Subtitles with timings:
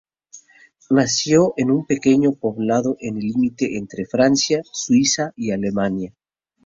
[0.89, 6.11] Nació en un pequeño poblado en el límite entre Francia, Suiza y Alemania.